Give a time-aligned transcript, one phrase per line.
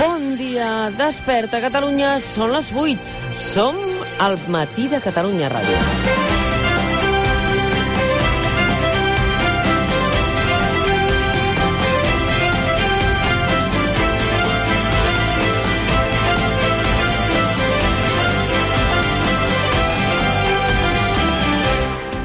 [0.00, 3.14] Bon dia, desperta Catalunya, són les 8.
[3.36, 3.76] Som
[4.18, 6.29] al matí de Catalunya Ràdio.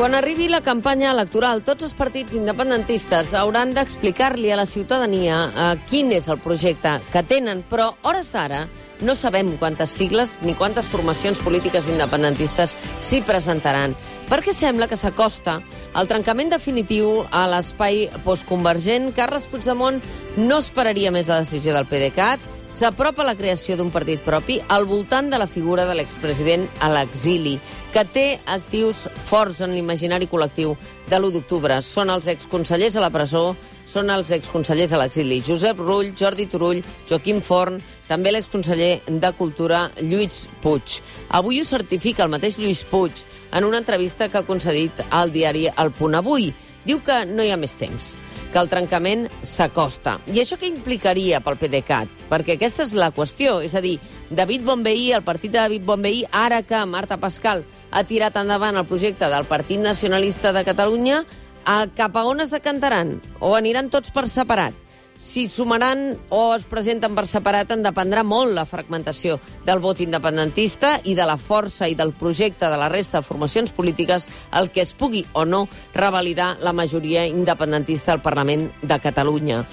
[0.05, 5.69] Quan arribi la campanya electoral, tots els partits independentistes hauran d'explicar-li a la ciutadania eh,
[5.89, 8.67] quin és el projecte que tenen, però hores d'ara
[9.01, 13.95] no sabem quantes sigles ni quantes formacions polítiques independentistes s'hi presentaran,
[14.29, 15.57] perquè sembla que s'acosta
[15.97, 19.09] el trencament definitiu a l'espai postconvergent.
[19.17, 19.97] Carles Puigdemont
[20.37, 25.29] no esperaria més la decisió del PDeCAT, s'apropa la creació d'un partit propi al voltant
[25.31, 27.59] de la figura de l'expresident a l'exili,
[27.93, 30.75] que té actius forts en l'imaginari col·lectiu
[31.07, 31.79] de l'1 d'octubre.
[31.81, 33.55] Són els exconsellers a la presó,
[33.85, 35.39] són els exconsellers a l'exili.
[35.45, 37.79] Josep Rull, Jordi Turull, Joaquim Forn,
[38.09, 40.99] també l'exconseller de Cultura, Lluís Puig.
[41.29, 45.69] Avui ho certifica el mateix Lluís Puig en una entrevista que ha concedit al diari
[45.71, 46.53] El Punt Avui.
[46.85, 48.15] Diu que no hi ha més temps
[48.55, 50.13] que el trencament s'acosta.
[50.31, 52.11] I això què implicaria pel PDeCAT?
[52.29, 53.57] Perquè aquesta és la qüestió.
[53.59, 53.97] És a dir,
[54.31, 58.87] David Bonveí, el partit de David Bonveí, ara que Marta Pascal ha tirat endavant el
[58.87, 61.25] projecte del Partit Nacionalista de Catalunya,
[61.65, 63.17] a cap a on es decantaran?
[63.43, 64.84] O aniran tots per separat?
[65.17, 70.97] Si sumaran o es presenten per separat en dependrà molt la fragmentació del vot independentista
[71.07, 74.83] i de la força i del projecte de la resta de formacions polítiques el que
[74.83, 79.63] es pugui o no revalidar la majoria independentista al Parlament de Catalunya.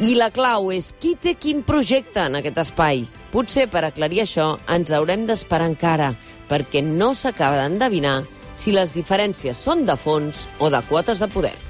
[0.00, 3.04] I la clau és qui té quin projecte en aquest espai.
[3.30, 6.14] Potser per aclarir això ens haurem d'esperar encara,
[6.48, 8.22] perquè no s'acaba d'endevinar
[8.56, 11.69] si les diferències són de fons o de quotes de poder.